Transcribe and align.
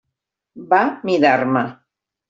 Va 0.73 0.81
mirar-me. 1.11 1.67